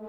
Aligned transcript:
El 0.00 0.08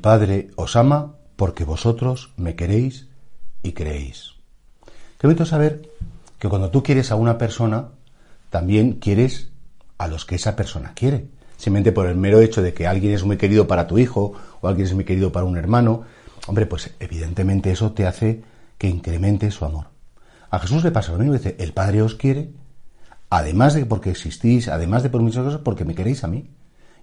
Padre 0.00 0.50
os 0.56 0.76
ama 0.76 1.14
porque 1.36 1.64
vosotros 1.64 2.34
me 2.36 2.54
queréis 2.56 3.08
y 3.62 3.72
creéis. 3.72 4.32
Qué 5.18 5.46
saber 5.46 5.88
que 6.38 6.50
cuando 6.50 6.70
tú 6.70 6.82
quieres 6.82 7.10
a 7.10 7.16
una 7.16 7.38
persona, 7.38 7.88
también 8.50 8.98
quieres 8.98 9.48
a 9.96 10.08
los 10.08 10.26
que 10.26 10.34
esa 10.34 10.56
persona 10.56 10.92
quiere. 10.94 11.28
Simplemente 11.56 11.92
por 11.92 12.06
el 12.06 12.16
mero 12.16 12.42
hecho 12.42 12.60
de 12.60 12.74
que 12.74 12.86
alguien 12.86 13.14
es 13.14 13.24
muy 13.24 13.38
querido 13.38 13.66
para 13.66 13.86
tu 13.86 13.96
hijo 13.96 14.34
o 14.60 14.68
alguien 14.68 14.88
es 14.88 14.92
muy 14.92 15.04
querido 15.04 15.32
para 15.32 15.46
un 15.46 15.56
hermano, 15.56 16.04
hombre, 16.46 16.66
pues 16.66 16.90
evidentemente 17.00 17.70
eso 17.70 17.92
te 17.92 18.06
hace 18.06 18.42
que 18.78 18.88
incremente 18.88 19.50
su 19.50 19.64
amor. 19.64 19.88
A 20.50 20.58
Jesús 20.58 20.84
le 20.84 20.90
pasa 20.90 21.12
lo 21.12 21.18
mismo, 21.18 21.32
dice, 21.32 21.56
el 21.58 21.72
Padre 21.72 22.02
os 22.02 22.14
quiere, 22.14 22.52
además 23.30 23.74
de 23.74 23.86
porque 23.86 24.10
existís, 24.10 24.68
además 24.68 25.02
de 25.02 25.10
por 25.10 25.20
muchas 25.20 25.44
cosas, 25.44 25.60
porque 25.60 25.84
me 25.84 25.94
queréis 25.94 26.22
a 26.24 26.28
mí. 26.28 26.50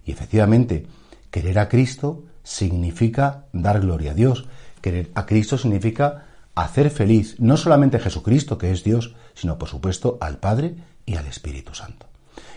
Y 0.04 0.12
efectivamente, 0.12 0.86
querer 1.30 1.58
a 1.58 1.68
Cristo 1.68 2.24
significa 2.42 3.44
dar 3.52 3.80
gloria 3.80 4.12
a 4.12 4.14
Dios. 4.14 4.48
Querer 4.80 5.10
a 5.14 5.26
Cristo 5.26 5.58
significa 5.58 6.26
hacer 6.54 6.90
feliz 6.90 7.36
no 7.38 7.56
solamente 7.56 7.96
a 7.96 8.00
Jesucristo, 8.00 8.58
que 8.58 8.72
es 8.72 8.84
Dios, 8.84 9.14
sino 9.34 9.58
por 9.58 9.68
supuesto 9.68 10.18
al 10.20 10.38
Padre 10.38 10.76
y 11.06 11.16
al 11.16 11.26
Espíritu 11.26 11.74
Santo. 11.74 12.06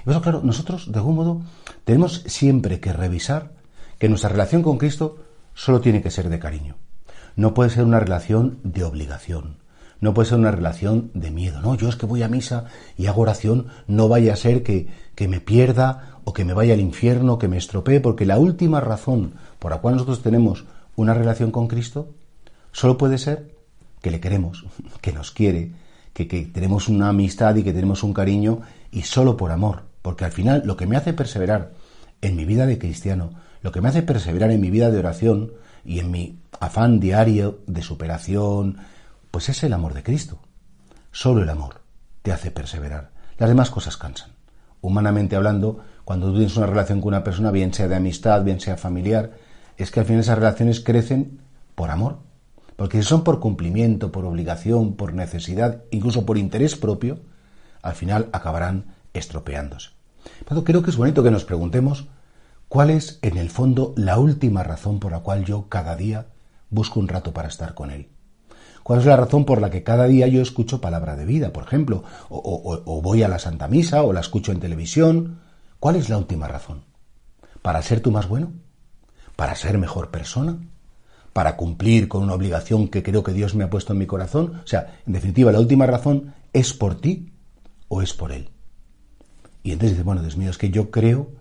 Y 0.05 0.09
eso, 0.09 0.21
claro, 0.21 0.41
nosotros 0.43 0.91
de 0.91 0.99
algún 0.99 1.15
modo 1.15 1.41
tenemos 1.83 2.23
siempre 2.27 2.79
que 2.79 2.93
revisar 2.93 3.51
que 3.99 4.09
nuestra 4.09 4.29
relación 4.29 4.63
con 4.63 4.77
Cristo 4.77 5.17
solo 5.53 5.81
tiene 5.81 6.01
que 6.01 6.11
ser 6.11 6.29
de 6.29 6.39
cariño. 6.39 6.75
No 7.35 7.53
puede 7.53 7.69
ser 7.69 7.83
una 7.83 7.99
relación 7.99 8.59
de 8.63 8.83
obligación. 8.83 9.57
No 9.99 10.13
puede 10.13 10.29
ser 10.29 10.37
una 10.37 10.51
relación 10.51 11.11
de 11.13 11.31
miedo. 11.31 11.61
No, 11.61 11.75
yo 11.75 11.89
es 11.89 11.95
que 11.95 12.05
voy 12.05 12.23
a 12.23 12.27
misa 12.27 12.65
y 12.97 13.07
hago 13.07 13.21
oración, 13.21 13.67
no 13.87 14.07
vaya 14.07 14.33
a 14.33 14.37
ser 14.37 14.63
que, 14.63 14.87
que 15.15 15.27
me 15.27 15.39
pierda 15.39 16.19
o 16.23 16.33
que 16.33 16.45
me 16.45 16.53
vaya 16.53 16.73
al 16.73 16.79
infierno, 16.79 17.39
que 17.39 17.47
me 17.47 17.57
estropee, 17.57 17.99
porque 17.99 18.25
la 18.25 18.37
última 18.37 18.81
razón 18.81 19.33
por 19.59 19.71
la 19.71 19.79
cual 19.79 19.95
nosotros 19.95 20.21
tenemos 20.21 20.65
una 20.95 21.13
relación 21.13 21.51
con 21.51 21.67
Cristo 21.67 22.09
solo 22.71 22.97
puede 22.97 23.17
ser 23.17 23.55
que 24.01 24.11
le 24.11 24.19
queremos, 24.19 24.65
que 25.01 25.13
nos 25.13 25.31
quiere, 25.31 25.71
que, 26.13 26.27
que 26.27 26.45
tenemos 26.45 26.87
una 26.87 27.09
amistad 27.09 27.55
y 27.55 27.63
que 27.63 27.73
tenemos 27.73 28.03
un 28.03 28.13
cariño 28.13 28.61
y 28.91 29.03
solo 29.03 29.37
por 29.37 29.51
amor. 29.51 29.83
Porque 30.01 30.25
al 30.25 30.31
final 30.31 30.63
lo 30.65 30.77
que 30.77 30.85
me 30.85 30.97
hace 30.97 31.13
perseverar 31.13 31.73
en 32.21 32.35
mi 32.35 32.45
vida 32.45 32.65
de 32.65 32.77
cristiano, 32.77 33.31
lo 33.61 33.71
que 33.71 33.81
me 33.81 33.89
hace 33.89 34.03
perseverar 34.03 34.51
en 34.51 34.61
mi 34.61 34.69
vida 34.69 34.91
de 34.91 34.99
oración 34.99 35.53
y 35.83 35.99
en 35.99 36.11
mi 36.11 36.39
afán 36.59 36.99
diario 36.99 37.59
de 37.67 37.81
superación, 37.81 38.77
pues 39.31 39.49
es 39.49 39.63
el 39.63 39.73
amor 39.73 39.93
de 39.93 40.03
Cristo. 40.03 40.39
Solo 41.11 41.43
el 41.43 41.49
amor 41.49 41.81
te 42.21 42.31
hace 42.31 42.51
perseverar. 42.51 43.11
Las 43.37 43.49
demás 43.49 43.69
cosas 43.69 43.97
cansan. 43.97 44.31
Humanamente 44.81 45.35
hablando, 45.35 45.79
cuando 46.03 46.27
tú 46.27 46.33
tienes 46.33 46.57
una 46.57 46.67
relación 46.67 47.01
con 47.01 47.09
una 47.09 47.23
persona, 47.23 47.51
bien 47.51 47.73
sea 47.73 47.87
de 47.87 47.95
amistad, 47.95 48.43
bien 48.43 48.59
sea 48.59 48.77
familiar, 48.77 49.33
es 49.77 49.91
que 49.91 49.99
al 49.99 50.05
final 50.05 50.21
esas 50.21 50.37
relaciones 50.37 50.79
crecen 50.79 51.41
por 51.75 51.89
amor. 51.89 52.19
Porque 52.75 53.01
si 53.01 53.07
son 53.07 53.23
por 53.23 53.39
cumplimiento, 53.39 54.11
por 54.11 54.25
obligación, 54.25 54.95
por 54.95 55.13
necesidad, 55.13 55.83
incluso 55.91 56.25
por 56.25 56.37
interés 56.37 56.75
propio, 56.75 57.19
al 57.81 57.93
final 57.93 58.29
acabarán 58.31 58.95
estropeándose. 59.13 59.91
Pero 60.47 60.63
creo 60.63 60.83
que 60.83 60.89
es 60.89 60.97
bonito 60.97 61.23
que 61.23 61.31
nos 61.31 61.45
preguntemos 61.45 62.07
cuál 62.67 62.89
es, 62.89 63.19
en 63.21 63.37
el 63.37 63.49
fondo, 63.49 63.93
la 63.95 64.17
última 64.19 64.63
razón 64.63 64.99
por 64.99 65.11
la 65.11 65.19
cual 65.19 65.45
yo 65.45 65.69
cada 65.69 65.95
día 65.95 66.27
busco 66.75 66.99
un 66.99 67.07
rato 67.07 67.33
para 67.33 67.47
estar 67.47 67.73
con 67.73 67.89
él. 67.89 68.09
¿Cuál 68.83 68.99
es 68.99 69.05
la 69.07 69.17
razón 69.17 69.45
por 69.45 69.61
la 69.61 69.71
que 69.71 69.81
cada 69.81 70.05
día 70.05 70.27
yo 70.27 70.43
escucho 70.43 70.79
palabra 70.79 71.15
de 71.15 71.25
vida, 71.25 71.51
por 71.51 71.63
ejemplo? 71.63 72.03
O, 72.29 73.01
voy 73.01 73.23
a 73.23 73.27
la 73.27 73.39
Santa 73.39 73.67
Misa 73.67 74.03
o 74.03 74.13
la 74.13 74.19
escucho 74.19 74.51
en 74.51 74.59
televisión. 74.59 75.39
¿Cuál 75.79 75.95
es 75.95 76.07
la 76.07 76.19
última 76.19 76.47
razón? 76.47 76.83
¿Para 77.63 77.81
ser 77.81 78.01
tú 78.01 78.11
más 78.11 78.27
bueno? 78.27 78.53
¿Para 79.35 79.55
ser 79.55 79.79
mejor 79.79 80.11
persona? 80.11 80.59
¿Para 81.33 81.57
cumplir 81.57 82.07
con 82.07 82.21
una 82.21 82.35
obligación 82.35 82.87
que 82.89 83.01
creo 83.01 83.23
que 83.23 83.33
Dios 83.33 83.55
me 83.55 83.63
ha 83.63 83.71
puesto 83.71 83.93
en 83.93 83.97
mi 83.97 84.05
corazón? 84.05 84.61
O 84.63 84.67
sea, 84.67 84.99
en 85.07 85.13
definitiva, 85.13 85.51
la 85.51 85.59
última 85.59 85.87
razón 85.87 86.35
es 86.53 86.71
por 86.71 86.93
ti 87.01 87.33
o 87.87 88.03
es 88.03 88.13
por 88.13 88.31
Él. 88.31 88.51
Y 89.63 89.71
entonces 89.71 89.93
dice, 89.93 90.03
bueno, 90.03 90.21
Dios 90.21 90.37
mío, 90.37 90.51
es 90.51 90.59
que 90.59 90.69
yo 90.69 90.91
creo 90.91 91.31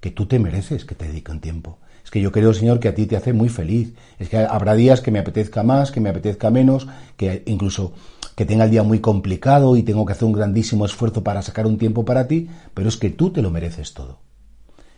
que 0.00 0.10
tú 0.10 0.26
te 0.26 0.38
mereces 0.38 0.84
que 0.84 0.94
te 0.94 1.06
dediquen 1.06 1.40
tiempo. 1.40 1.78
Es 2.04 2.10
que 2.10 2.20
yo 2.20 2.32
creo, 2.32 2.54
Señor, 2.54 2.80
que 2.80 2.88
a 2.88 2.94
ti 2.94 3.06
te 3.06 3.16
hace 3.16 3.32
muy 3.32 3.48
feliz. 3.48 3.94
Es 4.18 4.28
que 4.28 4.38
habrá 4.38 4.74
días 4.74 5.00
que 5.00 5.10
me 5.10 5.18
apetezca 5.18 5.62
más, 5.62 5.90
que 5.90 6.00
me 6.00 6.08
apetezca 6.08 6.50
menos, 6.50 6.88
que 7.16 7.42
incluso 7.46 7.92
que 8.34 8.46
tenga 8.46 8.64
el 8.64 8.70
día 8.70 8.82
muy 8.82 9.00
complicado 9.00 9.76
y 9.76 9.82
tengo 9.82 10.06
que 10.06 10.12
hacer 10.12 10.24
un 10.24 10.32
grandísimo 10.32 10.86
esfuerzo 10.86 11.22
para 11.22 11.42
sacar 11.42 11.66
un 11.66 11.76
tiempo 11.76 12.04
para 12.04 12.26
ti, 12.26 12.48
pero 12.72 12.88
es 12.88 12.96
que 12.96 13.10
tú 13.10 13.30
te 13.30 13.42
lo 13.42 13.50
mereces 13.50 13.92
todo. 13.92 14.20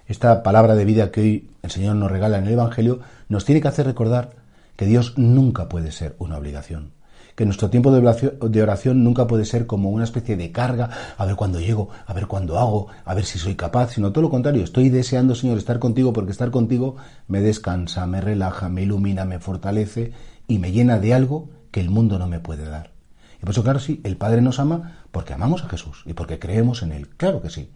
Esta 0.07 0.43
palabra 0.43 0.75
de 0.75 0.85
vida 0.85 1.11
que 1.11 1.21
hoy 1.21 1.51
el 1.63 1.71
Señor 1.71 1.97
nos 1.97 2.11
regala 2.11 2.39
en 2.39 2.47
el 2.47 2.53
Evangelio 2.53 3.01
nos 3.29 3.45
tiene 3.45 3.61
que 3.61 3.69
hacer 3.69 3.87
recordar 3.87 4.31
que 4.77 4.87
Dios 4.87 5.15
nunca 5.17 5.69
puede 5.69 5.91
ser 5.91 6.15
una 6.19 6.39
obligación 6.39 6.93
que 7.35 7.45
nuestro 7.45 7.71
tiempo 7.71 7.91
de 7.91 8.63
oración 8.63 9.05
nunca 9.05 9.27
puede 9.27 9.45
ser 9.45 9.67
como 9.67 9.91
una 9.91 10.05
especie 10.05 10.37
de 10.37 10.53
carga, 10.53 10.91
a 11.17 11.25
ver 11.25 11.37
cuándo 11.37 11.61
llego, 11.61 11.89
a 12.07 12.13
ver 12.13 12.27
cuándo 12.27 12.59
hago, 12.59 12.89
a 13.05 13.15
ver 13.15 13.25
si 13.25 13.39
soy 13.39 13.55
capaz, 13.55 13.93
sino 13.93 14.13
todo 14.13 14.23
lo 14.23 14.31
contrario, 14.31 14.63
estoy 14.65 14.89
deseando, 14.89 15.35
Señor, 15.35 15.59
estar 15.59 15.79
contigo 15.79 16.13
porque 16.13 16.33
estar 16.33 16.51
contigo 16.51 16.97
me 17.29 17.41
descansa, 17.41 18.07
me 18.07 18.21
relaja, 18.21 18.69
me 18.69 18.83
ilumina, 18.83 19.25
me 19.25 19.39
fortalece 19.39 20.13
y 20.47 20.59
me 20.59 20.73
llena 20.73 20.99
de 20.99 21.15
algo 21.15 21.51
que 21.71 21.81
el 21.81 21.91
mundo 21.91 22.19
no 22.19 22.29
me 22.29 22.41
puede 22.41 22.69
dar. 22.69 22.93
Y 23.39 23.41
por 23.41 23.51
eso, 23.51 23.63
claro, 23.65 23.81
sí, 23.81 24.01
el 24.05 24.17
Padre 24.17 24.41
nos 24.41 24.61
ama 24.61 24.99
porque 25.11 25.35
amamos 25.35 25.65
a 25.65 25.69
Jesús 25.69 26.05
y 26.07 26.13
porque 26.13 26.39
creemos 26.39 26.83
en 26.83 26.93
Él. 26.93 27.09
Claro 27.17 27.43
que 27.43 27.51
sí. 27.51 27.71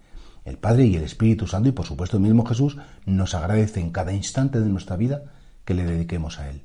El 0.44 0.58
Padre 0.58 0.86
y 0.86 0.94
el 0.94 1.02
Espíritu 1.02 1.48
Santo 1.48 1.68
y 1.68 1.72
por 1.72 1.86
supuesto 1.86 2.18
el 2.18 2.22
mismo 2.22 2.46
Jesús 2.46 2.76
nos 3.04 3.34
agradece 3.34 3.80
en 3.80 3.90
cada 3.90 4.12
instante 4.12 4.60
de 4.60 4.68
nuestra 4.68 4.96
vida 4.96 5.24
que 5.64 5.74
le 5.74 5.84
dediquemos 5.84 6.38
a 6.38 6.48
Él. 6.48 6.62